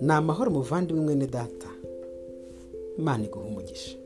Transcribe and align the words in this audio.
ni 0.00 0.12
amahoro 0.12 0.50
muvandimwe 0.50 1.04
mwene 1.04 1.26
data. 1.26 1.68
Imana 2.98 3.24
iguha 3.24 3.46
umugisha. 3.46 3.96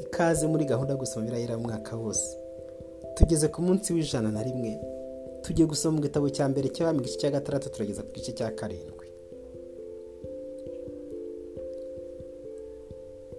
Ikaze 0.00 0.46
muri 0.46 0.64
gahunda 0.64 0.92
yo 0.92 0.98
gusoma 0.98 1.26
birahera 1.26 1.58
mwaka 1.58 1.96
wose. 1.96 2.36
Tugeze 3.14 3.48
ku 3.48 3.62
munsi 3.62 3.92
w'ijana 3.92 4.30
na 4.30 4.42
rimwe 4.42 4.80
tugiye 5.42 5.68
gusoma 5.68 5.96
mu 5.96 6.02
gitabo 6.02 6.30
cya 6.30 6.48
mbere 6.48 6.68
cy'abami 6.68 6.98
igice 7.00 7.18
cya 7.18 7.30
gatandatu 7.30 7.70
turageza 7.70 8.02
ku 8.02 8.12
gice 8.12 8.32
cya 8.32 8.50
karindwi. 8.50 9.01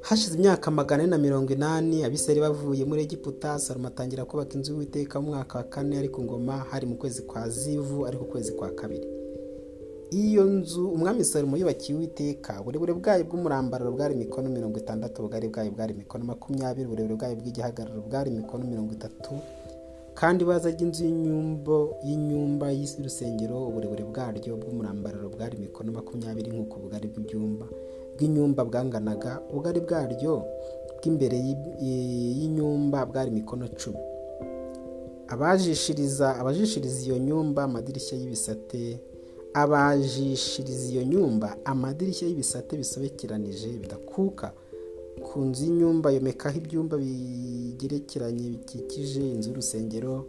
Hashize 0.08 0.36
imyaka 0.38 0.72
magana 0.72 1.04
ane 1.04 1.10
na 1.12 1.18
mirongo 1.18 1.54
inani 1.54 2.04
abiseri 2.04 2.40
bavuye 2.46 2.84
muri 2.86 3.02
egiputa 3.08 3.60
salomo 3.60 3.88
atangira 3.88 4.26
kubaka 4.26 4.54
inzu 4.58 4.72
y'uwiteka 4.74 5.16
mu 5.22 5.28
mwaka 5.32 5.58
wa 5.58 5.64
kane 5.74 5.98
ari 5.98 6.10
ku 6.10 6.20
ngoma 6.24 6.56
hari 6.72 6.86
mu 6.88 6.96
kwezi 7.02 7.22
kwa 7.30 7.50
zivu 7.50 8.06
ariko 8.08 8.24
ukwezi 8.24 8.52
kwa 8.52 8.70
kabiri. 8.80 9.08
Iyo 10.12 10.44
nzu 10.46 10.90
umwami 10.96 11.24
salomo 11.24 11.58
yubakiye 11.58 11.98
uwiteka 11.98 12.62
uburebure 12.62 12.94
bwayo 12.94 13.24
bw'umurambararo 13.24 13.92
bwari 13.92 14.16
mikono 14.16 14.50
mirongo 14.50 14.78
itandatu 14.80 15.22
ubugari 15.22 15.48
bwayo 15.48 15.72
bwari 15.72 15.94
mikono 15.94 16.24
makumyabiri 16.26 16.86
uburebure 16.88 17.16
bwayo 17.16 17.36
bw'igihagararo 17.36 18.02
bwari 18.02 18.30
mikono 18.32 18.64
mirongo 18.68 18.94
itatu 18.94 19.32
kandi 20.14 20.46
baza 20.46 20.70
ry'inzu 20.70 21.04
y'inyumba 21.06 21.78
y'inyumba 22.06 22.68
y'urusengero 22.72 23.58
uburebure 23.72 24.04
bwaryo 24.04 24.54
bw'umurambararo 24.62 25.30
bwari 25.34 25.58
mikono 25.58 25.92
makumyabiri 25.92 26.52
nk'uko 26.52 26.76
ubugari 26.78 27.08
bw'ibyumba. 27.08 27.66
Bw'inyumba 28.16 28.62
bwanganaga 28.66 29.42
ubugari 29.50 29.80
bwaryo 29.86 30.34
bw'imbere 30.98 31.38
y'inyumba 32.38 33.06
bwari 33.06 33.32
mikono 33.32 33.68
cumi. 33.80 34.00
Abajishiriza 35.28 36.36
abajishiriza 36.40 37.00
iyo 37.06 37.18
nyumba 37.18 37.64
amadirishya 37.64 38.18
y'ibisate 38.18 39.00
abajishiriza 39.54 40.86
iyo 40.94 41.04
nyumba 41.04 41.58
amadirishya 41.66 42.28
y'ibisate 42.28 42.78
bisobekeranije 42.78 43.68
bidakuka. 43.82 44.54
Ku 45.24 45.40
nzu 45.46 45.64
y'inyumba 45.66 46.12
yomekaho 46.12 46.58
ibyumba 46.58 46.98
bigerekeranye 46.98 48.50
bikikije 48.54 49.22
inzu 49.34 49.50
y'urusengero 49.50 50.26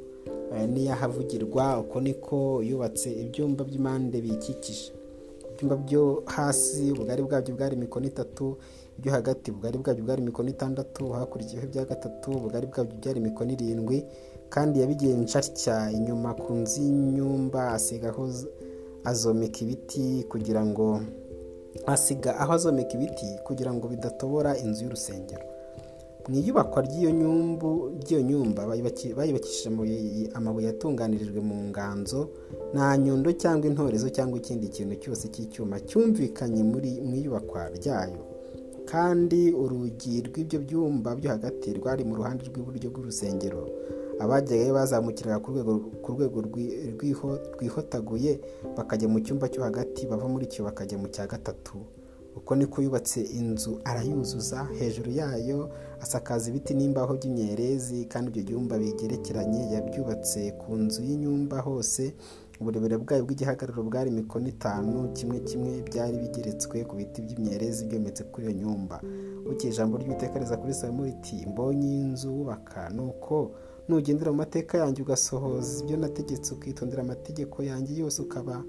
n'iyahavugirwa 0.73 1.81
uko 1.83 2.01
niko 2.01 2.63
yubatse 2.69 3.09
ibyumba 3.23 3.65
by'impande 3.65 4.21
biyikikije 4.25 4.93
ibyumba 5.55 5.77
byo 5.87 6.23
hasi 6.27 6.93
ubugari 6.93 7.23
bwabyo 7.23 7.55
bwari 7.55 7.77
mikono 7.77 8.07
itatu 8.07 8.59
ibyo 8.99 9.11
hagati 9.13 9.51
ubugari 9.51 9.79
bwabyo 9.79 10.03
bwari 10.05 10.23
mikono 10.23 10.49
itandatu 10.51 11.03
hakurikiyeho 11.15 11.67
ibya 11.67 11.85
gatatu 11.85 12.31
ubugari 12.31 12.67
bwabyo 12.67 12.95
byari 13.01 13.21
mikono 13.21 13.51
irindwi 13.55 13.99
kandi 14.51 14.81
yabigenje 14.81 15.39
atya 15.39 15.91
inyuma 15.91 16.35
ku 16.35 16.53
nzu 16.55 16.83
y'inyumba 16.83 17.73
asigaho 17.79 18.23
azomeka 19.05 19.59
ibiti 19.65 20.27
kugira 20.31 20.63
ngo 20.67 21.01
asiga 21.87 22.31
aho 22.41 22.53
azomeka 22.53 22.93
ibiti 22.99 23.27
kugira 23.47 23.71
ngo 23.75 23.85
bidatobora 23.89 24.51
inzu 24.59 24.85
y'urusengero. 24.85 25.45
Mu 26.29 26.37
iyubakwa 26.41 26.83
ry'iyo 26.87 27.11
nyumba 28.29 28.61
bayubakishije 28.67 29.69
amabuye 30.35 30.67
yatunganirijwe 30.67 31.41
mu 31.49 31.57
nganzo 31.69 32.21
nta 32.75 32.89
nyundo 32.97 33.29
cyangwa 33.43 33.65
intorezo 33.71 34.09
cyangwa 34.17 34.37
ikindi 34.41 34.67
kintu 34.75 34.95
cyose 35.03 35.25
cy'icyuma 35.33 35.77
cyumvikanye 35.89 36.63
mu 37.09 37.15
iyubakwa 37.19 37.63
ryayo. 37.77 38.23
Kandi 38.91 39.41
urugi 39.63 40.15
rw'ibyo 40.27 40.59
byumba 40.65 41.11
byo 41.19 41.29
hagati 41.35 41.73
rwari 41.79 42.03
mu 42.09 42.15
ruhande 42.19 42.43
rw'iburyo 42.49 42.89
bw'urusengero 42.93 43.63
abajyayo 44.23 44.73
bazamukiraga 44.79 45.39
ku 46.03 46.09
rwego 46.15 46.39
rwihotaguye 47.57 48.33
bakajya 48.77 49.07
mu 49.13 49.19
cyumba 49.25 49.49
cyo 49.53 49.61
hagati 49.67 50.01
bava 50.07 50.27
muri 50.29 50.47
cyo 50.53 50.65
bakajya 50.65 50.97
mu 50.99 51.09
cya 51.15 51.25
gatatu. 51.27 51.77
Uko 52.37 52.55
niko 52.57 52.83
yubatse 52.83 53.21
inzu 53.23 53.81
arayuzuza 53.85 54.69
hejuru 54.79 55.11
yayo 55.11 55.71
asakaza 56.01 56.51
ibiti 56.51 56.75
n'imbaho 56.75 57.15
by'imyerezi 57.19 58.05
kandi 58.13 58.27
ibyo 58.31 58.43
byumba 58.45 58.79
bigerekeranye 58.79 59.61
yabyubatse 59.75 60.41
ku 60.61 60.75
nzu 60.77 61.01
y'inyumba 61.09 61.61
hose. 61.61 62.15
Uburebure 62.61 62.97
bwayo 63.03 63.23
bw'igihagararo 63.27 63.83
bwari 63.83 64.11
mikono 64.11 64.47
itanu 64.49 65.11
kimwe 65.17 65.41
kimwe 65.43 65.83
byari 65.89 66.17
bigeretswe 66.23 66.85
ku 66.89 66.95
biti 66.97 67.19
by'imyerezi 67.23 67.85
byometse 67.89 68.23
kuri 68.31 68.47
iyo 68.47 68.55
nyumba. 68.61 68.97
Bukeye 69.45 69.73
ijambo 69.73 69.99
ry'ibitekereza 69.99 70.57
kuri 70.57 70.75
salomo 70.75 71.03
mbonye 71.51 71.91
inzu 72.03 72.29
wubaka 72.37 72.91
nuko 72.95 73.51
nugendera 73.89 74.31
mu 74.31 74.39
mateka 74.39 74.79
yanjye 74.79 75.03
ugasohoza. 75.03 75.83
Ibyo 75.83 75.97
nategetse 75.97 76.55
ukitondera 76.55 77.03
amategeko 77.03 77.57
yanjye 77.63 77.93
yose 78.03 78.23
ukaba 78.23 78.63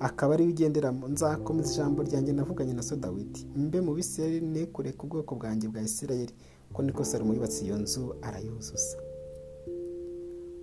akaba 0.00 0.34
ariyo 0.34 0.50
ugenderamo 0.50 1.08
nzakomeza 1.08 1.72
ijambo 1.72 2.02
ryanjye 2.02 2.32
navuganye 2.32 2.72
na 2.74 2.82
so 2.82 2.96
dawidi. 2.96 3.46
Mbe 3.56 3.80
mu 3.80 3.94
bisirayeli 3.94 4.46
nekureka 4.46 5.02
ubwoko 5.02 5.34
bwanjye 5.34 5.68
bwa 5.68 5.82
isirayeli 5.82 6.32
ko 6.72 6.82
niko 6.82 7.04
salomo 7.04 7.34
yubatse 7.34 7.64
iyo 7.64 7.76
nzu 7.78 8.14
arayuzuza 8.22 8.96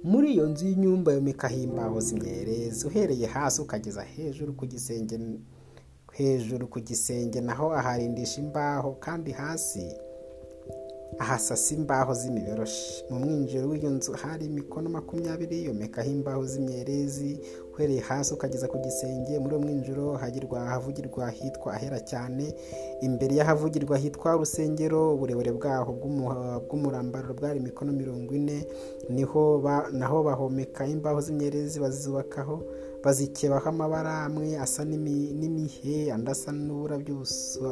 muri 0.03 0.33
iyo 0.33 0.45
nzu 0.49 0.65
y'inyumba 0.67 1.13
yomekaho 1.13 1.55
imbaho 1.55 1.99
z'imyerezi 2.01 2.87
uhereye 2.87 3.25
hasi 3.25 3.61
ukageza 3.61 4.01
hejuru 4.03 4.53
ku 4.53 4.65
gisenge 4.65 5.17
hejuru 6.13 6.67
ku 6.67 6.79
gisenge 6.79 7.41
naho 7.41 7.73
aharindisha 7.73 8.41
imbaho 8.41 8.91
kandi 9.05 9.31
hasi 9.31 9.85
ahasasa 11.19 11.75
imbaho 11.75 12.13
z'imiberoshi. 12.13 13.03
Mu 13.09 13.19
mwinjiro 13.19 13.67
w'iyo 13.69 13.89
nzu 13.89 14.11
hari 14.13 14.45
imikono 14.45 14.89
makumyabiri 14.89 15.65
yomekaho 15.65 16.09
imbaho 16.09 16.45
z'imyerezi 16.45 17.39
uhereye 17.73 17.99
hasi 18.01 18.33
ukageza 18.33 18.67
ku 18.67 18.77
gisenge 18.83 19.39
muri 19.39 19.55
uwo 19.55 19.63
mwinjiro 19.63 20.05
hagirwa 20.21 20.57
ahavugirwa 20.67 21.29
hitwa 21.29 21.73
ahera 21.73 21.99
cyane. 21.99 22.53
Imbere 23.01 23.35
y'ahavugirwa 23.35 23.97
hitwa 23.97 24.35
urusengero 24.35 25.13
uburebure 25.15 25.51
bwaho 25.51 25.91
bw'umurambararo 26.67 27.33
bwari 27.33 27.59
imikono 27.59 27.91
mirongo 27.93 28.33
ine 28.35 28.67
ni 29.09 29.23
ho 29.23 29.61
naho 29.91 30.23
bahomeka 30.23 30.87
imbaho 30.87 31.21
z'imyerezi 31.21 31.79
bazubakaho 31.79 32.59
bazikebaho 33.03 33.69
amabara 33.69 34.23
amwe 34.25 34.57
asa 34.57 34.83
n'imihe 34.85 36.11
andi 36.11 36.31
asa 36.31 36.51
n'uburabyo 36.51 37.13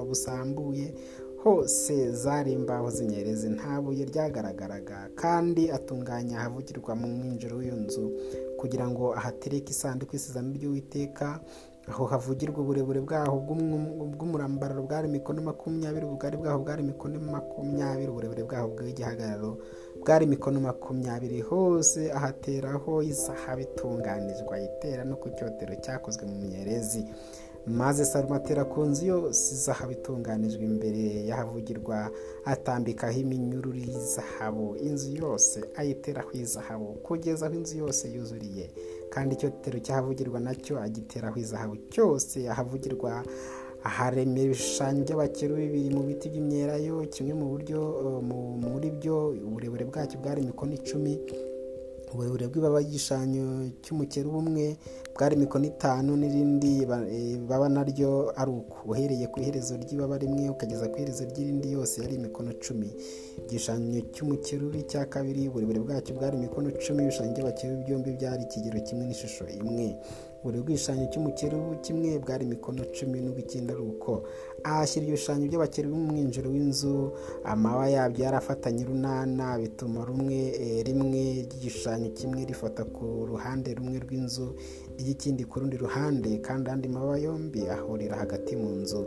busambuye 0.08 0.94
hose 1.44 2.12
zari 2.12 2.52
imbaho 2.54 2.88
z'inyerezi 2.96 3.50
nta 3.56 3.81
buye 3.81 4.04
ryagaragaraga 4.12 5.00
kandi 5.22 5.64
atunganya 5.78 6.36
ahavugirwa 6.40 6.92
mu 6.96 7.08
mwinjiro 7.16 7.58
w'iyo 7.59 7.76
nzu 7.84 8.06
kugira 8.59 8.86
ngo 8.88 9.04
ahatereke 9.20 9.70
isanduku 9.76 10.12
y'isezerano 10.16 10.54
ry'uwiteka 10.58 11.28
aho 11.92 12.04
havugirwa 12.12 12.59
uburebure 12.64 13.00
bwaho 13.04 13.36
bw'umurambararo 14.16 14.81
bwari 14.88 15.08
mikono 15.12 15.42
makumyabiri 15.50 16.06
ubugari 16.06 16.38
bwaho 16.38 16.59
bwari 16.64 16.84
mikono 16.84 17.20
makumyabiri 17.20 18.08
uburebure 18.12 18.44
bwaho 18.48 18.68
bw'igihagararo 18.72 19.52
bwari 20.02 20.25
mikono 20.25 20.60
makumyabiri 20.64 21.42
hose 21.50 22.02
ahateraho 22.18 23.04
izahabu 23.12 23.62
itunganijwe 23.68 24.52
ayitera 24.56 25.04
no 25.04 25.16
ku 25.22 25.28
cyotero 25.36 25.75
cyakozwe 25.84 26.24
mu 26.30 26.36
myerezi. 26.48 27.04
Maze 27.68 28.06
salomo 28.06 28.35
atera 28.35 28.66
ku 28.66 28.81
nzu 28.84 29.06
yose 29.06 29.56
itunganijwe 29.91 30.63
imbere 30.66 31.03
y'ahavugirwa 31.29 32.09
atambikaho 32.46 33.19
iminyururu 33.19 33.78
y'izahabu. 33.78 34.75
Inzu 34.88 35.09
yose 35.22 35.57
ayiteraho 35.75 36.31
izahabu 36.34 36.85
kugeza 37.06 37.46
aho 37.47 37.56
inzu 37.56 37.78
yose 37.78 38.03
yuzuriye. 38.16 38.66
Kandi 39.13 39.35
icyotero 39.35 39.79
cy'ahavugirwa 39.79 40.40
na 40.40 40.53
cyo 40.56 40.75
agiteraho 40.81 41.40
izahabu 41.40 41.75
cyose. 41.94 42.38
Ahavugirwa 42.50 43.24
aharemera 43.84 44.45
ibishushanyo 44.47 45.03
by'abakeru 45.03 45.56
bibiri 45.56 45.90
mu 45.95 46.03
biti 46.07 46.30
by'imyelayo 46.31 46.95
kimwe 47.13 47.34
mu 47.40 47.45
buryo 47.51 47.80
muri 48.63 48.88
byo 48.97 49.16
uburebure 49.47 49.84
bwacyo 49.85 50.19
bwari 50.19 50.40
imikono 50.44 50.74
icumi 50.80 51.13
uburebure 52.13 52.46
bw'ibaba 52.47 52.79
y'igishushanyo 52.81 53.45
cy'umukero 53.83 54.30
umwe 54.42 54.77
bwari 55.15 55.36
mikono 55.42 55.65
itanu 55.65 56.12
n'irindi 56.18 56.86
baba 57.50 57.68
naryo 57.69 58.33
ari 58.42 58.51
uko 58.51 58.75
uhereye 58.92 59.25
ku 59.31 59.38
iherezo 59.42 59.74
ry'ibaba 59.83 60.18
rimwe 60.21 60.50
ukageza 60.54 60.86
ku 60.89 60.95
iherezo 60.98 61.24
ry'irindi 61.30 61.68
yose 61.75 61.95
yari 62.01 62.15
imikono 62.21 62.51
cumi. 62.63 62.89
Igishushanyo 63.45 64.01
cy'umukerubi 64.13 64.80
cya 64.89 65.06
kabiri 65.10 65.50
uburebure 65.50 65.80
bwacyo 65.86 66.12
bwari 66.18 66.38
imikono 66.38 66.68
cumi 66.83 67.00
ibishushanyo 67.04 67.33
by'abakerubi 67.33 67.81
byombi 67.86 68.10
byari 68.18 68.42
ikigero 68.45 68.77
kimwe 68.86 69.04
n'ishusho 69.09 69.44
imwe. 69.59 69.88
Buri 70.44 70.57
bwishushanyo 70.66 71.06
cy'umukerubu 71.12 71.71
kimwe 71.86 72.09
bwari 72.24 72.45
mikono 72.45 72.81
cumi 72.95 73.18
n'ubw'icyenda 73.21 73.74
ari 73.74 73.83
uko. 73.92 74.12
Ahashyira 74.63 75.06
ibishushanyo 75.07 75.45
by'abakerubi 75.48 75.95
mu 75.95 76.06
mwinjiro 76.12 76.48
w'inzu 76.54 76.95
amaba 77.44 77.86
yabyo 77.95 78.21
yarafatanye 78.25 78.81
urunana 78.86 79.45
bituma 79.62 80.00
rumwe 80.07 80.39
rimwe 80.88 81.24
ry'igishushanyo 81.45 82.10
kimwe 82.18 82.42
rifata 82.50 82.83
ku 82.95 83.06
ruhande 83.30 83.69
rumwe 83.77 83.98
rw'inzu 84.06 84.48
ry'ikindi 85.00 85.44
ku 85.50 85.60
rundi 85.60 85.75
ruhande 85.77 86.30
kandi 86.45 86.65
andi 86.69 86.88
mababa 86.88 87.18
yombi 87.25 87.62
ahurira 87.75 88.15
hagati 88.21 88.54
mu 88.56 88.69
nzu. 88.81 89.01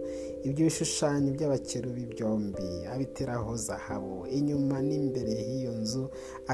Ibyo 0.47 0.63
bishushanyo 0.69 1.31
by'abakerubi 1.37 2.03
byombi 2.13 2.69
abiteraho 2.93 3.51
zahabu 3.57 4.27
inyuma 4.39 4.77
n'imbere 4.89 5.33
y'iyo 5.51 5.73
nzu 5.83 6.05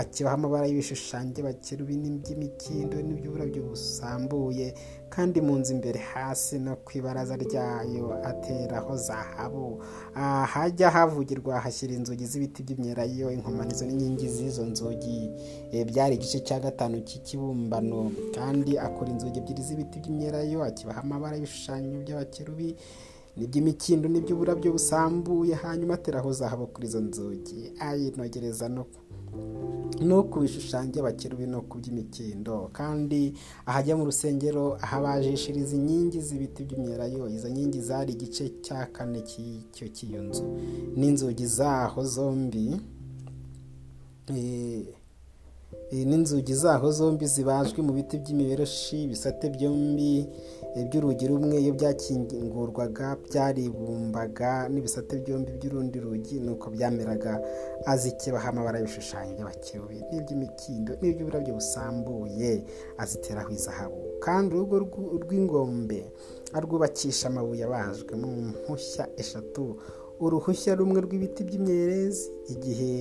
akiraho 0.00 0.34
amabara 0.36 0.66
y'ibishushanyo 0.68 1.30
by'abakerubi 1.34 1.94
n'iby'imikindo 2.02 2.96
n'iby'uburabyo 3.02 3.60
busambuye 3.68 4.68
kandi 5.14 5.40
mu 5.44 5.54
nzu 5.60 5.70
imbere 5.76 5.98
hasi 6.12 6.56
no 6.64 6.72
ku 6.84 6.90
ibaraza 6.98 7.36
ryayo 7.36 8.06
ateraho 8.30 8.91
zahabu 8.96 9.82
hajya 10.52 10.90
havugirwa 10.90 11.60
hashyira 11.60 11.94
inzugi 11.94 12.26
z'ibiti 12.26 12.62
by'imyelayo 12.62 13.32
inkomanizo 13.32 13.86
n'inkingi 13.86 14.28
z'izo 14.28 14.64
nzugi. 14.66 15.30
Byari 15.86 16.14
igice 16.14 16.40
cya 16.40 16.60
gatanu 16.60 17.00
cy'ikibumbano. 17.06 18.12
Kandi 18.34 18.78
akora 18.78 19.10
inzugi 19.10 19.38
ebyiri 19.38 19.62
z'ibiti 19.62 19.98
by'imyelayo 20.00 20.62
akibaha 20.64 21.00
amabara 21.02 21.36
y'ibishushanyo 21.36 22.00
by'abakerubi 22.04 22.76
n'iby'imikindo 23.36 24.08
n'iby'uburabyo 24.08 24.72
busambuye. 24.72 25.54
Hanyuma 25.54 25.94
ateraho 25.94 26.32
zahabu 26.32 26.66
kuri 26.66 26.86
izo 26.86 27.00
nzugi. 27.00 27.72
Ayinogereza 27.80 28.68
no 28.68 28.84
no 30.08 30.22
ku 30.30 30.40
bishushanyo 30.42 30.90
by'abakerubi 30.92 31.46
no 31.46 31.60
ku 31.68 31.78
by'imikindo 31.80 32.70
kandi 32.72 33.20
ahajya 33.66 33.96
mu 33.96 34.04
rusengero 34.10 34.64
ahabajishiriza 34.84 35.76
inkingi 35.76 36.18
z'ibiti 36.26 36.60
by'imyelayo. 36.66 37.28
Izo 37.28 37.48
nkingi 37.48 37.80
zari 37.80 38.12
igice 38.12 38.44
cya 38.64 38.80
kane 38.94 39.20
cy'icyo 39.30 39.86
cy'iyo 39.94 40.20
nzu. 40.26 40.44
N'inzugi 40.98 41.46
zaho 41.46 42.00
zombi 42.04 42.66
n'inzugi 45.92 46.54
zaho 46.54 46.90
zombi 46.92 47.26
zibajwe 47.26 47.80
mu 47.86 47.92
biti 47.92 48.16
by'imiberoshi 48.22 49.04
ibisate 49.04 49.46
byombi 49.54 50.26
by'urugi 50.76 51.26
rumwe 51.28 51.56
iyo 51.60 51.72
byakingurwaga 51.76 53.16
byaribumbaga 53.26 54.68
n'ibisate 54.72 55.14
byombi 55.22 55.50
by'urundi 55.58 55.98
rugi 56.00 56.40
nuko 56.40 56.70
byameraga 56.74 57.32
azikebaho 57.92 58.48
amabara 58.48 58.78
y'ibishushanyo 58.80 59.32
by'abakerubi 59.36 59.98
n'iby'imikindo 60.10 60.92
n'iby'uburabyo 61.00 61.52
busambuye 61.58 62.50
aziteraho 63.02 63.50
izahabu. 63.52 63.98
Kandi 64.24 64.48
urugo 64.56 64.76
rw'ingombe 65.24 66.00
arwubakisha 66.56 67.28
amabuye 67.28 67.64
abajwe 67.68 68.12
mu 68.22 68.28
mpushya 68.48 69.04
eshatu 69.20 69.76
uruhushya 70.22 70.74
rumwe 70.78 71.00
rw'ibiti 71.04 71.42
by'imyerezi. 71.44 72.30
Igihe 72.54 72.92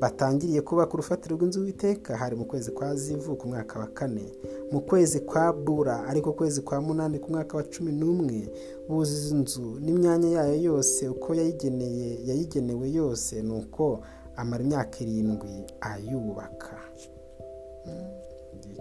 batangiriye 0.00 0.60
kubaka 0.64 0.92
urufatiro 0.94 1.36
rw'inzu 1.36 1.60
w'iteka 1.64 2.16
hari 2.16 2.34
mu 2.36 2.44
kwezi 2.44 2.70
kwa 2.72 2.94
zivu 2.96 3.36
ku 3.36 3.44
mwaka 3.48 3.78
wa 3.80 3.86
kane. 3.86 4.26
Mu 4.72 4.80
kwezi 4.80 5.20
kwa 5.20 5.52
bura 5.52 5.96
ariko 6.10 6.32
kwezi 6.32 6.60
kwa 6.62 6.80
munani 6.80 7.18
ku 7.18 7.30
mwaka 7.30 7.56
wa 7.56 7.62
cumi 7.62 7.92
n'umwe 7.92 8.48
buzuza 8.88 9.34
inzu 9.36 9.66
n'imyanya 9.84 10.28
yayo 10.36 10.56
yose. 10.62 11.08
Uko 11.08 11.34
yayigeneye 11.34 12.08
yayigenewe 12.28 12.86
yose 12.92 13.42
ni 13.42 13.52
uko 13.52 14.00
amara 14.36 14.64
imyaka 14.64 14.96
irindwi 15.04 15.54
ayubaka. 15.80 16.76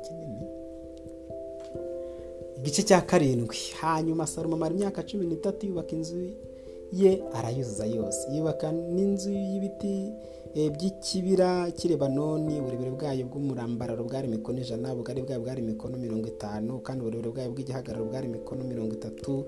Kinini. 0.01 0.45
Igice 2.57 2.83
cya 2.83 3.01
karindwi. 3.01 3.57
Hanyuma 3.81 4.27
salomo 4.27 4.55
amara 4.55 4.73
imyaka 4.75 5.03
cumi 5.03 5.25
n'itatu 5.27 5.65
yubaka 5.67 5.91
inzu 5.95 6.15
ye 6.93 7.23
arayuzuza 7.33 7.85
yose. 7.85 8.27
Yubaka 8.35 8.71
n'inzu 8.71 9.31
y'ibiti 9.31 10.11
by'ikibira 10.55 11.71
cy'irebanoni 11.71 12.59
uburebure 12.59 12.91
bwayo 12.91 13.23
bw'umurambararo 13.29 14.03
bwari 14.03 14.27
mikono 14.27 14.59
ijana 14.59 14.91
ubugari 14.93 15.21
bwayo 15.23 15.39
bwari 15.41 15.61
mikono 15.61 15.95
mirongo 15.97 16.27
itanu 16.27 16.79
kandi 16.83 16.99
uburebure 17.01 17.31
bwayo 17.31 17.49
bw'igihagararo 17.55 18.05
bwari 18.05 18.27
mikono 18.27 18.63
mirongo 18.67 18.93
itatu 18.99 19.45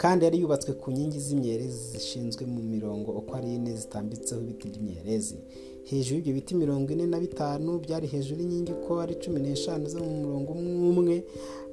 kandi 0.00 0.24
yari 0.24 0.40
yubatswe 0.40 0.72
ku 0.80 0.90
nkingi 0.90 1.20
z'imyerezi 1.20 1.78
zishinzwe 1.92 2.46
mu 2.48 2.60
mirongo 2.62 3.12
uko 3.12 3.36
ari 3.36 3.54
ine 3.54 3.76
zitambitseho 3.76 4.40
ibiti 4.40 4.68
by'imyerezi. 4.68 5.36
Hejuru 5.84 6.16
y'ibyo 6.16 6.32
biti 6.34 6.54
mirongo 6.54 6.92
ine 6.92 7.06
na 7.06 7.20
bitanu 7.20 7.78
byari 7.78 8.06
hejuru 8.08 8.40
y'inkingi 8.40 8.72
uko 8.72 9.00
ari 9.00 9.14
cumi 9.20 9.40
n'eshanu 9.40 9.88
zo 9.88 10.00
mu 10.00 10.12
murongo 10.24 10.52
umwe 10.52 11.24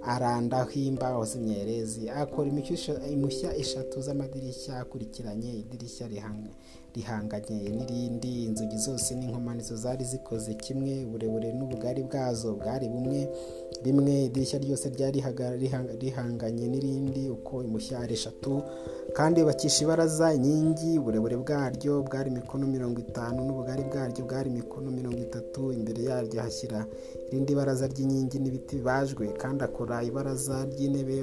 arandaho 0.05 0.71
imbaho 0.89 1.21
z'imyerezi 1.25 2.09
akora 2.09 2.47
impushya 3.15 3.49
eshatu 3.61 4.01
z'amadirishya 4.05 4.79
akurikiranye 4.83 5.51
idirishya 5.61 6.07
rihanganye 6.95 7.69
n'irindi 7.75 8.31
inzugi 8.47 8.77
zose 8.77 9.15
n'inkomanizo 9.15 9.75
zari 9.83 10.05
zikoze 10.05 10.53
kimwe 10.53 11.05
uburebure 11.07 11.49
n'ubugari 11.57 12.01
bwazo 12.03 12.49
bwari 12.59 12.85
bumwe 12.93 13.21
rimwe 13.85 14.13
idirishya 14.27 14.59
ryose 14.59 14.85
ryari 14.95 15.19
rihanganye 16.03 16.65
n'irindi 16.71 17.29
uko 17.35 17.63
impushya 17.63 17.99
ari 18.03 18.13
eshatu 18.13 18.61
kandi 19.17 19.39
yubakisha 19.39 19.79
ibaraza 19.85 20.27
inkingi 20.37 20.99
uburebure 21.01 21.35
bwaryo 21.43 21.93
bwari 22.07 22.29
mikono 22.37 22.67
mirongo 22.67 22.97
itanu 23.05 23.39
n'ubugari 23.45 23.83
bwaryo 23.89 24.21
bwari 24.27 24.49
mikono 24.49 24.87
mirongo 24.91 25.17
itatu 25.27 25.61
imbere 25.73 25.99
yaryo 26.09 26.41
hashyira 26.45 26.79
irindi 27.27 27.51
baraza 27.55 27.85
ry'inkingi 27.87 28.37
n'ibiti 28.39 28.75
bibajwe 28.77 29.25
kandi 29.41 29.63
akora 29.63 29.92
ibaraza 30.03 30.65
ry'intebe 30.71 31.21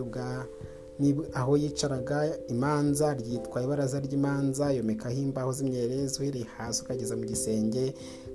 aho 1.41 1.53
yicaraga 1.57 2.19
imanza 2.53 3.07
ryitwa 3.21 3.59
ibaraza 3.65 3.97
ry'imanza 4.05 4.65
yomekaho 4.77 5.17
imbaho 5.27 5.51
z'imyerezi 5.57 6.15
uhereye 6.21 6.47
hasi 6.57 6.83
ukageza 6.85 7.17
mu 7.17 7.25
gisenge 7.25 7.85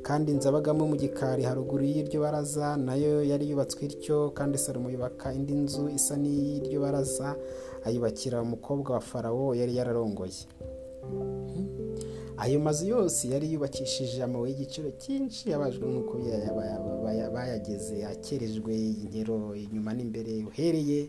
kandi 0.08 0.32
inzu 0.34 0.50
abagamo 0.50 0.84
mu 0.92 0.96
gikari. 0.98 1.44
Haruguru 1.46 1.84
y'iryo 1.86 2.18
baraza 2.26 2.68
na 2.78 2.94
yo 2.98 3.22
yari 3.32 3.46
yubatswe 3.50 3.86
ityo 3.86 4.18
kandi 4.38 4.58
salomo 4.58 4.90
yubaka 4.90 5.34
indi 5.38 5.54
nzu 5.54 5.90
isa 5.98 6.16
n'iy'iryo 6.18 6.78
baraza 6.82 7.28
ayubakira 7.86 8.42
umukobwa 8.42 8.90
wa 8.98 9.02
farawo 9.10 9.46
yari 9.60 9.74
yararongoye. 9.78 10.42
Ayo 12.38 12.60
mazu 12.60 12.86
yose 12.88 13.28
yari 13.34 13.54
yubakishije 13.54 14.24
amabuye 14.24 14.52
y'igiciro 14.54 14.90
cyinshi 15.02 15.50
yabajwe 15.52 15.86
nk'uko 15.92 16.14
bayageze 17.36 18.06
akerejwe 18.06 18.74
inkero 19.02 19.56
inyuma 19.56 19.92
n'imbere 19.96 20.34
uhereye 20.50 21.00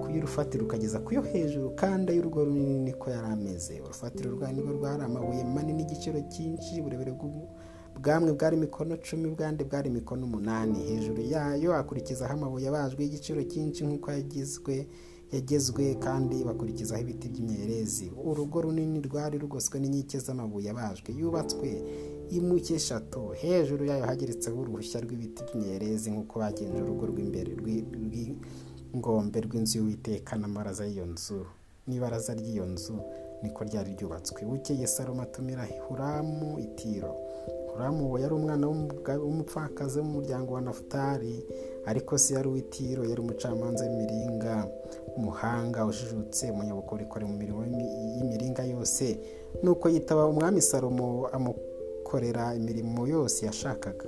ku 0.00 0.06
y'urufatiro 0.14 0.64
ukageza 0.64 0.98
ku 1.04 1.10
yo 1.16 1.22
hejuru 1.22 1.70
kandi 1.80 2.12
ay'urugo 2.12 2.44
runini 2.44 2.78
niko 2.86 3.10
yari 3.10 3.26
ameze. 3.34 3.74
Urufatiro 3.80 4.30
rwa 4.36 4.52
nirwo 4.52 4.72
rwari 4.78 5.02
amabuye 5.02 5.42
manini 5.44 5.82
y'igiciro 5.82 6.18
cyinshi 6.32 6.80
uburebure 6.80 7.12
bwamwe 7.98 8.30
bwari 8.36 8.56
mikono 8.56 8.96
cumi 8.96 9.26
bwandi 9.34 9.64
bwari 9.64 9.90
mikono 9.90 10.22
umunani. 10.26 10.78
Hejuru 10.88 11.22
yayo 11.34 11.74
akurikizaho 11.74 12.32
amabuye 12.34 12.68
abajwe 12.68 13.00
y'igiciro 13.04 13.42
cyinshi 13.42 13.80
nk'uko 13.86 14.10
yagizwe 14.10 14.86
yagezwe 15.32 15.94
kandi 16.04 16.44
bakurikizaho 16.44 17.02
ibiti 17.02 17.28
by'imyerezi. 17.28 18.12
Urugo 18.24 18.60
runini 18.62 19.00
rwari 19.00 19.38
rugoswe 19.38 19.76
n'inkike 19.80 20.18
z'amabuye 20.24 20.70
abajwe 20.70 21.10
yubatswe 21.20 21.68
imuke 22.30 22.74
eshatu 22.74 23.20
hejuru 23.40 23.84
yayo 23.90 24.04
hageretseho 24.06 24.56
uruhushya 24.60 25.00
rw'ibiti 25.04 25.40
by'imyerezi 25.46 26.10
nk'uko 26.10 26.34
bagenje 26.42 26.80
urugo 26.82 27.04
rw'imbere 27.12 27.50
rw'ingombe 27.60 29.38
rw'inzu 29.46 29.78
y'uwiteka 29.78 30.32
n'amaraza 30.36 30.84
y'iyo 30.86 31.06
nzu. 31.12 31.40
N'ibaraza 31.86 32.32
ry'iyo 32.34 32.64
nzu 32.66 32.96
niko 33.42 33.60
ryari 33.68 33.90
ryubatswe. 33.96 34.40
Bukeye 34.48 34.86
salomo 34.86 35.22
atumira 35.22 35.64
huramu 35.88 36.58
itiro 36.66 37.12
huramu 37.72 38.06
uwo 38.08 38.18
yari 38.18 38.34
umwana 38.34 38.64
w'umupfakazi 39.24 40.00
mu 40.02 40.10
muryango 40.16 40.52
wa 40.54 40.60
nafutari 40.60 41.34
ariko 41.90 42.18
se 42.18 42.34
yari 42.34 42.48
uw'itiro 42.48 43.02
yari 43.10 43.20
umucamanza 43.20 43.84
w'imiringa 43.84 44.54
umuhanga 45.16 45.86
ujijutse 45.90 46.50
umunyabukorikori 46.50 47.24
mu 47.30 47.34
mirimo 47.40 47.60
y'imiringa 48.14 48.62
yose. 48.64 49.04
Nuko 49.62 49.88
yitaba 49.88 50.26
umwami 50.26 50.60
salomo 50.62 51.26
amukorera 51.36 52.54
imirimo 52.54 53.06
yose 53.14 53.46
yashakaga. 53.46 54.06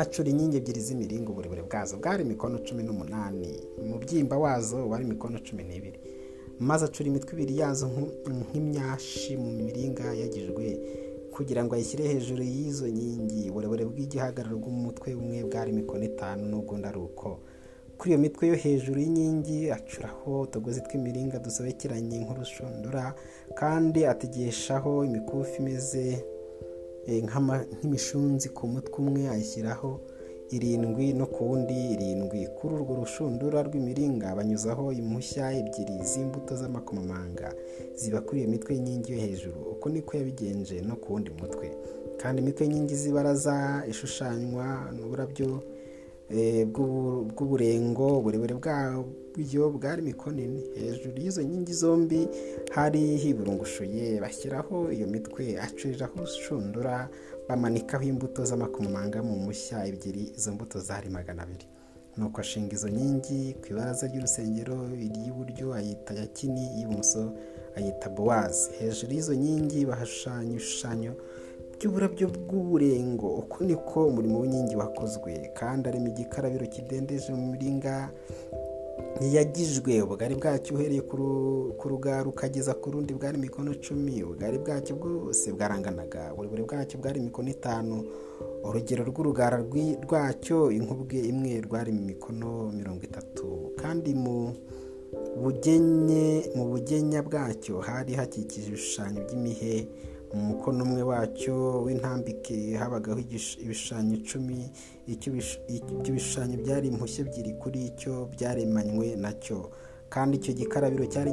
Acura 0.00 0.28
inkingi 0.30 0.56
ebyiri 0.56 0.80
z'imiringa 0.86 1.28
uburebure 1.30 1.62
bwazo 1.68 1.96
bwari 2.00 2.24
mikono 2.24 2.58
cumi 2.66 2.82
n'umunani. 2.86 3.50
Umubyimba 3.82 4.38
wazo 4.38 4.88
wari 4.90 5.04
mikono 5.04 5.38
cumi 5.46 5.62
n'ibiri. 5.64 5.98
Maze 6.68 6.84
acura 6.84 7.08
imitwe 7.08 7.32
ibiri 7.34 7.54
yazo 7.58 7.86
nk'imyashi 8.36 9.32
mu 9.42 9.50
miringa 9.58 10.06
yagijwe. 10.20 10.66
Kugira 11.34 11.64
ngo 11.64 11.74
ayishyire 11.74 12.04
hejuru 12.12 12.42
y'izo 12.42 12.86
nkingi. 12.88 13.50
Uburebure 13.50 13.84
bw'igihagararo 13.90 14.56
bw'umutwe 14.62 15.08
umwe 15.20 15.38
bwari 15.48 15.70
mikono 15.72 16.04
itanu 16.10 16.42
n'ubwundi 16.50 16.86
ari 16.90 16.98
uko 17.08 17.28
kuri 17.98 18.10
iyo 18.12 18.18
mitwe 18.24 18.44
yo 18.48 18.56
hejuru 18.64 18.96
y'inkingi 19.00 19.58
acuraho 19.76 20.40
utugozi 20.48 20.80
tw'imiringa 20.84 21.36
dusobekeranye 21.44 22.16
nk'urushundura 22.24 23.04
kandi 23.60 24.00
ategeshaho 24.12 25.04
imikufi 25.04 25.56
imeze 25.62 26.04
nk'imishunzi 27.24 28.48
ku 28.56 28.62
mutwe 28.72 28.96
umwe 29.02 29.22
ayishyiraho. 29.28 29.90
Irindwi 30.56 31.12
no 31.18 31.26
ku 31.26 31.40
wundi 31.48 31.76
irindwi 31.94 32.40
kuri 32.56 32.72
urwo 32.74 32.94
rushundura 33.00 33.58
rw'imiringa 33.66 34.34
banyuzaho 34.38 34.84
impushya 35.00 35.44
ebyiri 35.60 35.96
z'imbuto 36.10 36.52
z'amakomamanga 36.60 37.48
ziba 38.00 38.20
kuri 38.26 38.40
iyo 38.40 38.48
mitwe 38.50 38.70
y'inkingi 38.74 39.12
yo 39.12 39.18
hejuru. 39.24 39.60
Uko 39.72 39.84
niko 39.88 40.16
yabigenje 40.16 40.76
no 40.88 40.94
ku 41.02 41.06
wundi 41.12 41.30
mutwe. 41.40 41.66
Kandi 42.20 42.36
imitwe 42.42 42.62
y'inkingi 42.64 42.94
z'ibaraza 43.00 43.56
ishushanywa 43.92 44.66
n'uburabyo 44.94 45.62
bw'uburengo 46.72 48.18
uburebure 48.18 48.54
bwabyo 48.54 49.70
bwari 49.70 50.02
mikono 50.02 50.38
ine 50.42 50.60
hejuru 50.78 51.16
y'izo 51.22 51.42
nkingi 51.42 51.72
zombi 51.72 52.28
hari 52.70 53.16
hiburungushuye 53.22 54.20
bashyiraho 54.20 54.92
iyo 54.92 55.06
mitwe 55.06 55.58
acuriraho 55.60 56.14
urushundura 56.22 57.08
bamanikaho 57.48 58.04
imbuto 58.04 58.44
z'amakomamanga 58.44 59.22
mu 59.22 59.36
mushya 59.46 59.86
ebyiri 59.90 60.32
izo 60.38 60.52
mbuto 60.52 60.78
zari 60.80 61.08
magana 61.10 61.42
abiri. 61.42 61.66
Nuko 62.16 62.40
ashinga 62.40 62.72
izo 62.74 62.88
nkingi 62.88 63.54
ku 63.60 63.66
ibaraza 63.72 64.06
ry'urusengero 64.06 64.76
iry'iburyo 65.06 65.66
ayita 65.78 66.14
yakini 66.14 66.62
iy'ibumoso 66.66 67.22
ayita 67.76 68.08
bowazi. 68.08 68.70
Hejuru 68.78 69.12
y'izo 69.14 69.34
nkingi 69.34 69.86
bahashushanya 69.86 70.50
ibishushanyo 70.54 71.12
by'uburabyo 71.80 72.28
bw'uburengo 72.28 73.28
uko 73.40 73.64
niko 73.64 74.06
umurimo 74.06 74.40
w'inkingi 74.40 74.76
wakozwe 74.76 75.32
kandi 75.58 75.88
arimo 75.88 76.08
igikarabiro 76.12 76.66
kidendeje 76.66 77.32
mu 77.32 77.46
miringa 77.52 78.12
ntiyagijwe 79.16 79.92
ubugari 80.04 80.34
bwacyo 80.36 80.76
uhereye 80.76 81.00
ku 81.80 81.84
rugara 81.88 82.28
ukageza 82.28 82.72
ku 82.80 82.90
rundi 82.92 83.14
bwari 83.16 83.38
mikono 83.40 83.72
icumi 83.72 84.20
ubugari 84.22 84.58
bwacyo 84.58 84.92
bwose 85.00 85.52
bwaranganaga. 85.56 86.32
Uburebure 86.32 86.62
bwacyo 86.68 87.00
bwari 87.00 87.20
mikono 87.20 87.48
itanu. 87.48 87.96
Urugero 88.64 89.02
rw'urugara 89.04 89.56
rwacyo 90.04 90.70
inkubwe 90.70 91.18
imwe 91.32 91.60
rwari 91.64 91.92
mu 91.96 92.02
mikono 92.12 92.68
mirongo 92.76 93.02
itatu. 93.08 93.72
Kandi 93.80 94.12
mu 94.14 94.52
bugenya 96.68 97.20
bwacyo 97.24 97.80
hari 97.80 98.12
hakikije 98.20 98.68
ibishushanyo 98.68 99.20
by'imihe 99.24 99.88
mu 100.34 100.40
mukono 100.48 100.84
umwe 100.86 101.02
wacyo 101.10 101.54
w'intambike 101.84 102.56
habagaho 102.80 103.18
ibishushanyo 103.64 104.14
icumi 104.20 104.58
ibyo 105.12 105.30
bishushanyo 106.14 106.56
byari 106.64 106.86
impushya 106.88 107.20
ebyiri 107.24 107.52
kuri 107.62 107.80
cyo 108.00 108.14
byaremanywe 108.34 109.06
na 109.22 109.32
cyo. 109.42 109.58
Kandi 110.14 110.32
icyo 110.38 110.52
gikarabiro 110.60 111.04
cyari 111.12 111.30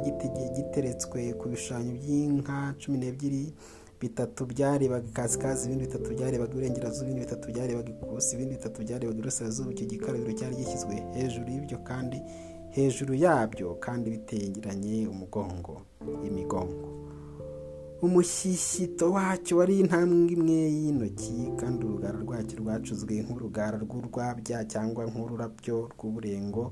giteretswe 0.56 1.20
ku 1.38 1.44
bishushanyo 1.50 1.92
by'inka 1.98 2.56
cumi 2.80 2.96
n'ebyiri 2.98 3.42
bitatu 4.00 4.40
byarebaga 4.52 5.06
ikasikazi 5.10 5.60
ibindi 5.66 5.84
bitatu 5.86 6.08
byarebaga 6.14 6.52
iburengerazuba 6.54 7.04
ibindi 7.06 7.24
bitatu 7.26 7.44
byarebaga 7.52 7.88
ikusi 7.94 8.30
ibindi 8.34 8.52
bitatu 8.58 8.76
byarebaga 8.84 9.16
iburasirazuba. 9.18 9.70
Icyo 9.74 9.86
gikarabiro 9.92 10.32
cyari 10.38 10.54
gishyizwe 10.60 10.94
hejuru 11.18 11.46
y'ibyo 11.54 11.78
kandi 11.88 12.18
hejuru 12.76 13.12
yabyo 13.14 13.66
kandi 13.84 14.06
bitegeranye 14.14 15.06
umugongo 15.12 15.72
imigongo. 16.28 16.86
Umushyishyito 18.02 19.06
wacyo 19.16 19.52
wari 19.58 19.74
intambwe 19.80 20.32
imwe 20.36 20.58
y'intoki 20.78 21.36
kandi 21.60 21.80
urugara 21.86 22.18
rwacyo 22.24 22.54
rwacuzwe 22.62 23.14
nk'urugara 23.24 23.76
rw'urwabya 23.84 24.58
cyangwa 24.72 25.02
nk'ururabyo 25.10 25.76
rw'uburengo 25.92 26.62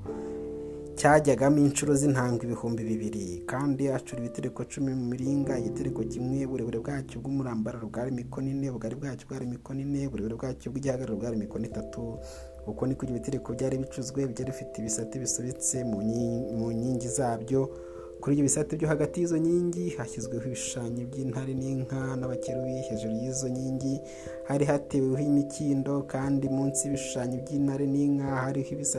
cyajyagamo 0.99 1.59
inshuro 1.65 1.91
z'intanga 1.99 2.41
ibihumbi 2.47 2.81
bibiri. 2.89 3.25
Kandi 3.51 3.83
acura 3.95 4.17
ibitereko 4.21 4.61
cumi 4.71 4.91
mu 4.99 5.05
miringa 5.11 5.53
igitereko 5.61 6.01
kimwe 6.11 6.39
uburebure 6.47 6.79
bwacyo 6.81 7.15
bw'umurambararo 7.21 7.85
bwari 7.91 8.11
mikono 8.19 8.47
ine 8.49 8.69
ubugari 8.71 8.95
bwacyo 8.95 9.25
bwari 9.29 9.45
mikono 9.45 9.79
ine 9.85 10.07
uburebure 10.07 10.35
bwacyo 10.39 10.71
bw'igihagararo 10.71 11.15
bwari 11.19 11.37
mikono 11.37 11.65
itatu. 11.69 12.17
Uko 12.67 12.81
niko 12.87 13.05
ibyo 13.05 13.15
bitereko 13.19 13.53
byari 13.53 13.77
bicuzwe 13.77 14.25
byari 14.31 14.51
bifite 14.51 14.73
ibisate 14.81 15.15
bisobetse 15.19 15.83
mu 15.83 16.01
nkingi 16.73 17.07
zabyo 17.07 17.61
kuri 18.21 18.33
ibyo 18.35 18.43
bisate 18.49 18.71
byo 18.77 18.87
hagati 18.87 19.15
y'izo 19.21 19.37
nkingi 19.37 19.85
hashyizweho 19.97 20.45
ibishushanyo 20.49 21.03
by'intare 21.11 21.53
n'inka 21.61 21.99
n'abakerubi 22.19 22.73
hejuru 22.89 23.13
y'izo 23.21 23.47
nkingi 23.53 23.93
hari 24.49 24.65
hateweho 24.65 25.19
imikindo 25.31 25.93
kandi 26.13 26.45
munsi 26.49 26.79
y'ibishushanyo 26.85 27.37
by'intare 27.45 27.85
n'inka 27.93 28.27
hariho 28.43 28.69
ibisa 28.75 28.97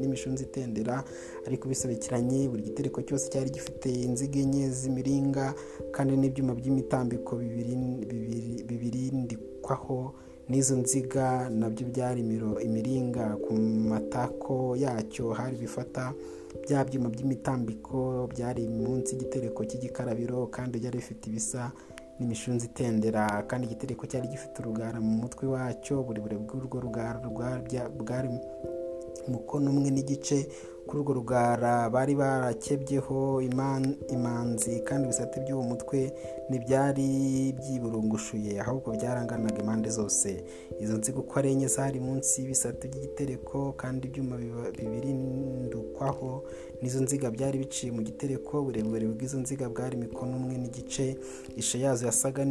n'imishunzi 0.00 0.42
itendera 0.48 0.96
ariko 1.46 1.64
bisobekeranye 1.70 2.48
buri 2.50 2.62
gitereko 2.68 2.98
cyose 3.06 3.24
cyari 3.32 3.50
gifite 3.56 3.88
inziga 4.06 4.38
enye 4.44 4.64
z'imiringa 4.78 5.54
kandi 5.94 6.12
n'ibyuma 6.20 6.52
by'imitambiko 6.58 7.32
bibirindikwaho 8.68 9.98
n'izo 10.48 10.74
nziga 10.82 11.48
na 11.50 11.70
byo 11.70 11.84
byari 11.90 12.20
imiringa 12.66 13.24
ku 13.44 13.52
matako 13.90 14.76
yacyo 14.76 15.24
hari 15.38 15.56
bifata 15.62 16.12
bya 16.64 16.84
byuma 16.84 17.08
by'imitambiko 17.14 18.28
byari 18.32 18.68
munsi 18.68 19.14
y'igitereko 19.14 19.60
cy'igikarabiro 19.68 20.46
kandi 20.54 20.78
byari 20.78 20.96
bifite 21.00 21.22
ibisa 21.30 21.72
n'imishunzi 22.18 22.66
itendera 22.70 23.24
kandi 23.48 23.66
igitereko 23.66 24.06
cyari 24.06 24.28
gifite 24.28 24.54
urugara 24.60 25.00
mu 25.00 25.12
mutwe 25.22 25.44
wacyo. 25.54 26.00
Uburebure 26.00 26.36
bw'urwo 26.42 26.76
rugara 26.84 27.18
bwari 28.00 28.28
umukono 29.28 29.70
umwe 29.70 29.90
n'igice 29.90 30.38
kuri 30.86 30.98
urwo 31.02 31.12
rugara 31.14 31.90
bari 31.90 32.14
barakebyeho 32.14 33.42
imanzi 34.14 34.80
kandi 34.86 35.04
ibisate 35.04 35.40
by'uwo 35.40 35.62
mutwe 35.62 36.12
ntibyari 36.48 37.08
byiburungushuye 37.58 38.60
ahubwo 38.60 38.90
byaranganaga 38.96 39.58
impande 39.62 39.90
zose. 39.90 40.44
Izo 40.80 40.96
nziga 40.98 41.18
uko 41.18 41.38
ari 41.38 41.48
enye 41.52 41.68
zari 41.68 42.00
munsi 42.00 42.40
y'ibisate 42.42 42.84
by'igitereko 42.88 43.72
kandi 43.80 44.02
ibyuma 44.08 44.36
bibirindukwaho 44.76 46.44
n'izo 46.82 47.00
nziga 47.02 47.30
byari 47.30 47.58
biciye 47.62 47.92
mu 47.92 48.02
gitereko 48.02 48.60
uburebure 48.60 49.06
bw'izo 49.06 49.38
nziga 49.40 49.68
bwari 49.72 49.96
mikono 49.96 50.36
umwe 50.36 50.54
n'igice 50.58 51.16
isho 51.56 51.78
yazo 51.78 52.06
yasaga 52.06 52.42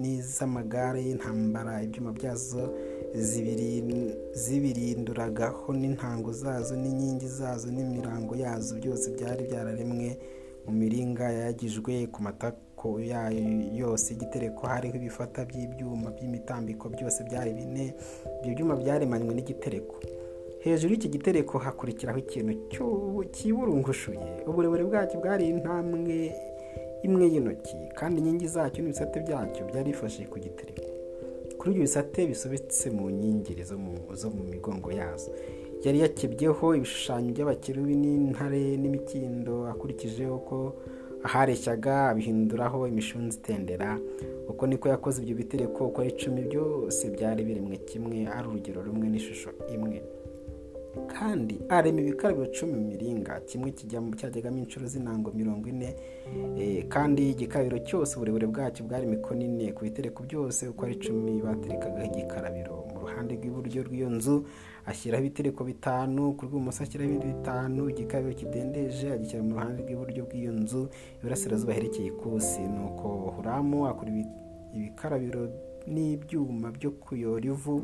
n'iz'amagare 0.00 1.00
y'intambara 1.06 1.82
ibyuma 1.82 2.12
byazo 2.12 2.62
zibirinduragaho 4.32 5.72
n'intango 5.72 6.32
zazo 6.32 6.74
n'inkingi 6.76 7.26
zazo 7.28 7.68
n'imirango 7.70 8.34
yazo 8.36 8.74
byose 8.80 9.06
byari 9.16 9.42
byararemwe 9.48 10.08
mu 10.66 10.72
miringa 10.72 11.26
yagijwe 11.40 12.06
ku 12.12 12.22
matako 12.22 12.88
yayo 13.00 13.40
yose. 13.80 14.06
Igitereko 14.14 14.66
hariho 14.66 14.96
ibifata 14.96 15.44
by'ibyuma 15.44 16.10
by'imitambiko 16.16 16.88
byose 16.88 17.24
byari 17.28 17.50
bine. 17.58 17.94
Ibyo 18.40 18.50
byuma 18.54 18.74
byaremanywe 18.76 19.32
n'igitereko. 19.34 19.96
Hejuru 20.64 20.92
y'iki 20.92 21.08
gitereko 21.08 21.58
hakurikiraho 21.58 22.18
ikintu 22.18 22.52
kiburungushuye. 23.34 24.44
Uburebure 24.46 24.84
bwacyo 24.84 25.16
bwari 25.20 25.48
intambwe 25.48 26.16
imwe 27.02 27.24
y'intoki 27.32 27.76
kandi 27.98 28.16
inkingi 28.20 28.48
zacyo 28.54 28.78
n'ibisate 28.82 29.16
byacyo 29.24 29.62
byari 29.68 29.90
bifashe 29.90 30.22
ku 30.32 30.36
gitereko. 30.44 30.89
Kuri 31.60 31.70
ibyo 31.76 31.82
bisate 31.84 32.24
bisobetse 32.26 32.88
mu 32.96 33.04
nkingiri 33.12 33.62
zo 34.20 34.28
mu 34.32 34.42
migongo 34.52 34.88
yazo. 35.00 35.28
Yari 35.84 35.98
yakebyeho 36.00 36.66
ibishushanyo 36.78 37.28
by'abakerubi 37.36 37.94
n'intare 38.02 38.62
n'imikindo 38.80 39.68
akurikijeho 39.72 40.36
ko 40.48 40.58
ahareshyaga 41.26 42.08
abihinduraho 42.12 42.88
imishunzi 42.88 43.36
itendera 43.38 43.90
uko 44.48 44.62
niko 44.66 44.88
yakoze 44.88 45.16
ibyo 45.22 45.34
bitereko 45.40 45.80
uko 45.88 46.00
ari 46.00 46.10
icumi 46.16 46.40
byose 46.48 47.02
byari 47.14 47.40
biremwe 47.48 47.76
kimwe 47.88 48.18
ari 48.36 48.46
urugero 48.48 48.78
rumwe 48.82 49.06
n'ishusho 49.12 49.50
imwe. 49.74 50.00
Kandi 51.06 51.60
arema 51.68 52.00
ibikarabiro 52.00 52.46
cumi 52.52 52.78
miringa 52.80 53.40
kimwe 53.46 53.72
cyajyagamo 54.18 54.58
inshuro 54.58 54.86
z'intango 54.86 55.30
mirongo 55.32 55.68
ine 55.68 55.94
kandi 56.88 57.30
igikarabiro 57.30 57.78
cyose 57.78 58.16
uburebure 58.16 58.46
bwacyo 58.46 58.84
bwari 58.84 59.06
mikono 59.06 59.42
ine. 59.42 59.72
Ku 59.72 59.84
bitereko 59.84 60.22
byose 60.22 60.68
uko 60.68 60.84
ari 60.86 60.94
icumi 60.94 61.42
baterekagaho 61.42 62.06
igikarabiro 62.10 62.74
mu 62.92 63.00
ruhande 63.00 63.34
rw'iburyo 63.38 63.82
rw'iyo 63.86 64.10
nzu 64.10 64.44
ashyiraho 64.86 65.22
ibitereko 65.24 65.64
bitanu 65.64 66.34
ku 66.36 66.44
rw'ibumoso 66.46 66.82
ashyiraho 66.82 67.10
ibindi 67.10 67.26
bitanu 67.38 67.82
igikarabiro 67.90 68.34
kidendeje 68.34 69.12
agishyira 69.12 69.42
mu 69.46 69.54
ruhande 69.54 69.82
rw'iburyo 69.82 70.22
bw'iyo 70.26 70.52
nzu 70.52 70.88
iburasirazuba 71.22 71.72
herekeye 71.72 72.08
ikusi. 72.10 72.60
Nuko 72.66 73.06
huramu 73.36 73.86
akora 73.86 74.10
ibikarabiro 74.74 75.48
n'ibyuma 75.94 76.70
byo 76.76 76.90
kuyora 77.02 77.44
ivu 77.52 77.74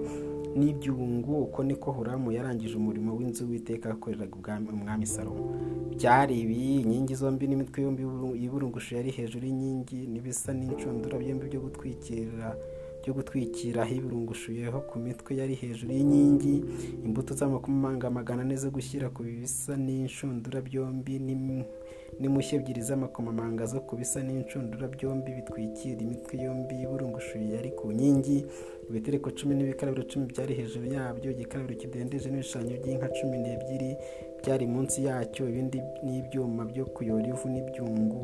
n'ibyungu 0.58 1.32
uko 1.42 1.58
niko 1.64 1.88
huramu 1.96 2.32
yarangije 2.36 2.74
umurimo 2.76 3.10
w'inzu 3.18 3.42
w'iteka 3.50 3.90
akoreraga 3.90 4.60
umwami 4.72 5.06
salomo. 5.06 5.44
Byari 5.96 6.34
ibi 6.40 6.56
inkingi 6.80 7.14
zombi 7.14 7.46
n'imitwe 7.48 7.82
yombi 7.82 8.02
yiburungushu 8.42 8.94
yari 8.94 9.10
hejuru 9.16 9.44
y'inkingi 9.46 9.98
n'ibisa 10.12 10.50
n'incundura 10.54 11.18
byombi 11.18 11.44
byo 11.50 11.60
gutwikira 11.60 12.48
byo 13.02 13.12
gutwikira 13.14 13.84
hiburungushuyeho 13.84 14.78
ku 14.88 14.98
mitwe 14.98 15.30
yari 15.40 15.54
hejuru 15.54 15.92
y'inkingi 15.92 16.54
imbuto 17.06 17.34
z'amakomanga 17.38 18.10
magana 18.10 18.42
ane 18.42 18.56
zo 18.56 18.70
gushyira 18.70 19.06
ku 19.14 19.22
bisa 19.22 19.72
n'inshundura 19.76 20.58
byombi 20.60 21.18
n'imushyi 22.20 22.56
ebyiri 22.56 22.82
z'amakomamanga 22.88 23.64
zo 23.72 23.80
ku 23.86 23.92
bisa 23.96 24.18
n'inshundura 24.22 24.88
byombi 24.94 25.30
bitwikira 25.36 26.00
imitwe 26.06 26.34
yombi 26.44 26.74
y'uburungushuye 26.82 27.46
yari 27.56 27.70
ku 27.78 27.92
nkingi. 27.92 28.38
Ibitereko 28.90 29.28
cumi 29.36 29.52
n'ibikarabiro 29.54 30.04
cumi 30.10 30.24
byari 30.32 30.52
hejuru 30.58 30.86
yabyo 30.96 31.28
igikarabiro 31.34 31.74
kidendeje 31.80 32.26
n'ibishushanyo 32.30 32.74
by'inka 32.80 33.08
cumi 33.16 33.36
n'ebyiri 33.42 33.90
byari 34.40 34.64
munsi 34.66 34.98
yacyo 35.08 35.42
ibindi 35.50 35.78
n'ibyuma 36.04 36.62
byo 36.70 36.84
kuyora 36.94 37.26
ivu 37.32 37.46
n'ibyungu. 37.52 38.22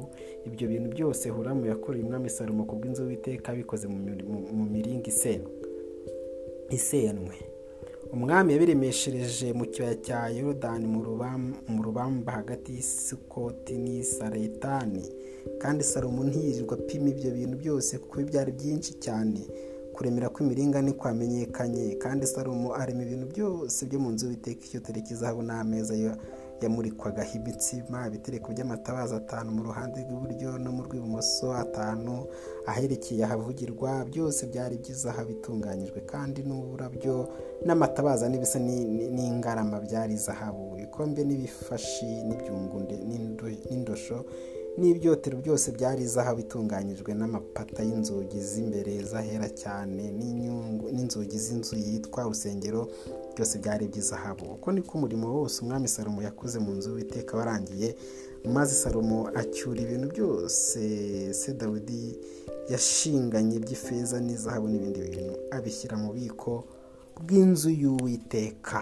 Ibyo 0.49 0.65
bintu 0.73 0.89
byose 0.95 1.25
huramu 1.35 1.67
yakoreye 1.67 2.03
umwami 2.05 2.31
salomo 2.31 2.63
ku 2.69 2.75
bw'inzu 2.79 3.03
w'iteka 3.09 3.49
bikoze 3.59 3.87
mu 4.57 4.65
miringa 4.73 5.09
isenwe. 6.73 7.37
Umwami 8.15 8.53
yabiremeshereje 8.53 9.47
mu 9.59 9.65
kibaya 9.73 9.95
cya 10.07 10.21
yorodani 10.37 10.87
mu 11.73 11.81
rubamba 11.87 12.31
hagati 12.39 12.69
y'isukoti 12.77 13.75
n'isaretani. 13.85 15.05
Kandi 15.63 15.83
salomo 15.85 16.21
ntiyirirwa 16.25 16.75
apima 16.79 17.09
ibyo 17.13 17.31
bintu 17.39 17.57
byose 17.63 17.93
kuko 18.03 18.15
byari 18.31 18.51
byinshi 18.59 18.93
cyane. 19.05 19.41
Kuremera 19.95 20.29
kw'imiringa 20.35 20.79
ntikwamenyekanye. 20.83 21.85
Kandi 22.03 22.25
salomo 22.27 22.69
arema 22.81 23.03
ibintu 23.07 23.27
byose 23.33 23.79
byo 23.89 23.99
mu 24.03 24.09
nzu 24.13 24.25
y'uwiteka 24.27 24.63
icyo 24.67 24.81
izahabu 25.15 25.43
n'ameza 25.43 25.95
yamurikwagaho 26.67 27.33
imitsima 27.39 28.07
ibitereko 28.09 28.53
by'amatabaza 28.53 29.17
atanu 29.17 29.49
mu 29.57 29.63
ruhande 29.69 29.99
rw'iburyo 30.05 30.59
no 30.63 30.71
mu 30.77 30.83
rw'ibumoso 30.87 31.53
atanu 31.65 32.27
aherekeye 32.71 33.25
ahavugirwa 33.25 34.05
byose 34.11 34.47
byari 34.47 34.75
by'izahabu 34.83 35.29
bitunganyijwe 35.29 36.01
kandi 36.13 36.41
n'uburabyo 36.47 37.15
n'amatabaza 37.67 38.29
n'ibisa 38.29 38.59
n'ingarama 39.17 39.81
byari 39.87 40.17
zahabu. 40.17 40.77
Ibikombe 40.79 41.21
n'ibifashi 41.25 42.11
n'ibyungu 42.27 42.77
n'indosho 43.71 44.25
n'ibyotero 44.79 45.37
byose 45.43 45.67
byari 45.77 46.03
izahabu 46.03 46.41
itunganyijwe 46.41 47.11
n'amapata 47.15 47.83
y'inzugi 47.89 48.39
z'imbere 48.41 48.93
zahera 49.11 49.49
cyane 49.63 50.03
n'inzugi 50.95 51.39
z'inzu 51.45 51.75
yitwa 51.87 52.21
urusengero 52.27 52.83
byose 53.35 53.55
byari 53.63 53.83
iby'izahabu 53.85 54.45
uko 54.57 54.73
niko 54.73 54.93
umurimo 54.99 55.27
wose 55.37 55.57
umwami 55.63 55.89
salomo 55.89 56.21
yakoze 56.23 56.59
mu 56.65 56.73
nzu 56.77 56.89
w'iteka 56.97 57.37
warangiye 57.37 57.89
maze 58.57 58.75
salomo 58.75 59.19
acyura 59.41 59.81
ibintu 59.83 60.07
byose. 60.15 60.81
Se 61.41 61.51
dawidi 61.55 62.03
yashinganye 62.73 63.57
by'ifeza 63.65 64.17
n'izahabu 64.21 64.67
n'ibindi 64.69 64.99
bintu 65.01 65.35
abishyira 65.57 65.95
mu 66.01 66.09
bubiko 66.11 66.53
bw'inzu 67.23 67.71
y'uwiteka. 67.83 68.79